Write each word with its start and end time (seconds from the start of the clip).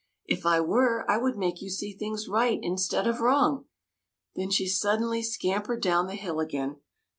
"If 0.25 0.47
I 0.47 0.59
were, 0.61 1.05
I 1.07 1.17
would 1.17 1.37
make 1.37 1.61
you 1.61 1.69
see 1.69 1.93
things 1.93 2.27
right 2.27 2.57
in 2.59 2.79
stead 2.79 3.05
of 3.05 3.19
wrong." 3.21 3.65
Then 4.35 4.49
she 4.49 4.67
suddenly 4.67 5.21
scam 5.21 5.63
pered 5.63 5.81
down 5.83 6.07
the 6.07 6.15
hill 6.15 6.39
again. 6.39 6.77